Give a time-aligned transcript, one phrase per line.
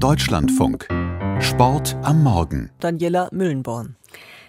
[0.00, 0.88] Deutschlandfunk.
[1.40, 2.70] Sport am Morgen.
[2.80, 3.96] Daniela Müllenborn.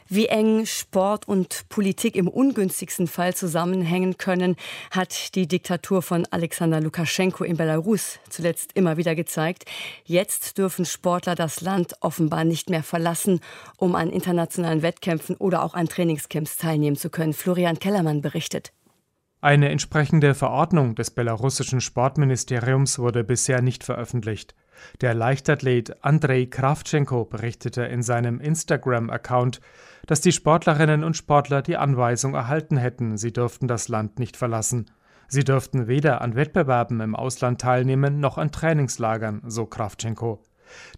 [0.09, 4.57] Wie eng Sport und Politik im ungünstigsten Fall zusammenhängen können,
[4.91, 9.63] hat die Diktatur von Alexander Lukaschenko in Belarus zuletzt immer wieder gezeigt.
[10.03, 13.39] Jetzt dürfen Sportler das Land offenbar nicht mehr verlassen,
[13.77, 17.31] um an internationalen Wettkämpfen oder auch an Trainingscamps teilnehmen zu können.
[17.31, 18.73] Florian Kellermann berichtet.
[19.39, 24.55] Eine entsprechende Verordnung des belarussischen Sportministeriums wurde bisher nicht veröffentlicht.
[25.01, 29.61] Der Leichtathlet Andrei Kravchenko berichtete in seinem Instagram-Account,
[30.05, 34.89] dass die Sportlerinnen und Sportler die Anweisung erhalten hätten, sie dürften das Land nicht verlassen.
[35.27, 40.41] Sie dürften weder an Wettbewerben im Ausland teilnehmen noch an Trainingslagern, so Kravchenko.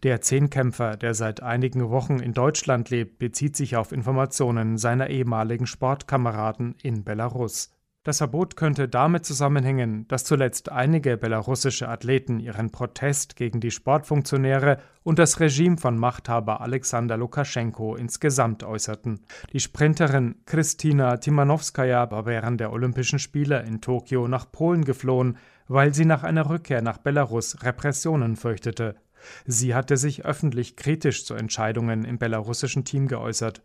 [0.03, 5.67] Der Zehnkämpfer, der seit einigen Wochen in Deutschland lebt, bezieht sich auf Informationen seiner ehemaligen
[5.67, 7.71] Sportkameraden in Belarus.
[8.03, 14.77] Das Verbot könnte damit zusammenhängen, dass zuletzt einige belarussische Athleten ihren Protest gegen die Sportfunktionäre
[15.03, 19.19] und das Regime von Machthaber Alexander Lukaschenko insgesamt äußerten.
[19.51, 25.93] Die Sprinterin Kristina Timanowskaja war während der Olympischen Spiele in Tokio nach Polen geflohen, weil
[25.93, 28.95] sie nach einer Rückkehr nach Belarus Repressionen fürchtete.
[29.45, 33.61] Sie hatte sich öffentlich kritisch zu Entscheidungen im belarussischen Team geäußert.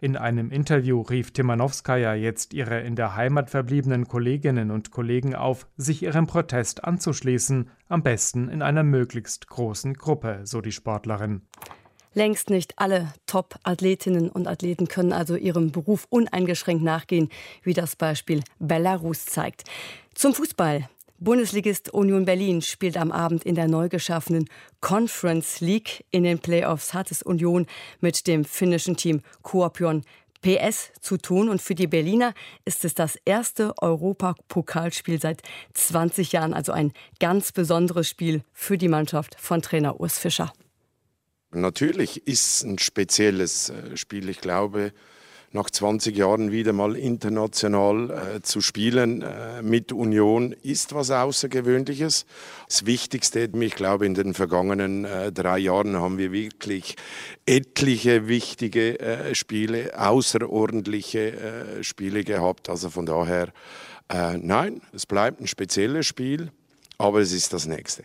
[0.00, 5.66] In einem Interview rief Timanowskaja jetzt ihre in der Heimat verbliebenen Kolleginnen und Kollegen auf,
[5.76, 11.42] sich ihrem Protest anzuschließen, am besten in einer möglichst großen Gruppe, so die Sportlerin.
[12.16, 17.28] Längst nicht alle Top-Athletinnen und Athleten können also ihrem Beruf uneingeschränkt nachgehen,
[17.62, 19.64] wie das Beispiel Belarus zeigt.
[20.14, 20.88] Zum Fußball.
[21.18, 24.48] Bundesligist Union Berlin spielt am Abend in der neu geschaffenen
[24.80, 26.04] Conference League.
[26.10, 27.66] In den Playoffs hat es Union
[28.00, 30.04] mit dem finnischen Team Kuopion
[30.42, 31.48] PS zu tun.
[31.48, 32.34] Und für die Berliner
[32.66, 35.40] ist es das erste Europapokalspiel seit
[35.72, 36.52] 20 Jahren.
[36.52, 40.52] Also ein ganz besonderes Spiel für die Mannschaft von Trainer Urs Fischer.
[41.52, 44.28] Natürlich ist es ein spezielles äh, Spiel.
[44.28, 44.92] Ich glaube,
[45.56, 52.26] nach 20 Jahren wieder mal international äh, zu spielen äh, mit Union ist was Außergewöhnliches.
[52.68, 56.94] Das Wichtigste, ich glaube, in den vergangenen äh, drei Jahren haben wir wirklich
[57.46, 62.68] etliche wichtige äh, Spiele, außerordentliche äh, Spiele gehabt.
[62.68, 63.48] Also von daher,
[64.08, 66.52] äh, nein, es bleibt ein spezielles Spiel,
[66.98, 68.04] aber es ist das nächste.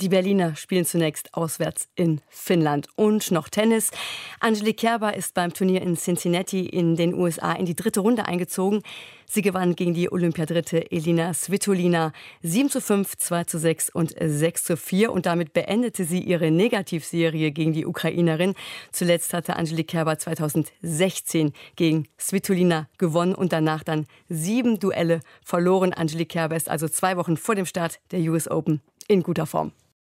[0.00, 2.86] Die Berliner spielen zunächst auswärts in Finnland.
[2.94, 3.90] Und noch Tennis.
[4.38, 8.82] Angelique Kerber ist beim Turnier in Cincinnati in den USA in die dritte Runde eingezogen.
[9.26, 14.64] Sie gewann gegen die Olympiadritte Elina Svitolina 7 zu 5, 2 zu 6 und 6
[14.64, 15.10] zu 4.
[15.10, 18.54] Und damit beendete sie ihre Negativserie gegen die Ukrainerin.
[18.92, 25.92] Zuletzt hatte Angelique Kerber 2016 gegen Svitolina gewonnen und danach dann sieben Duelle verloren.
[25.92, 29.72] Angelique Kerber ist also zwei Wochen vor dem Start der US Open in guter Form.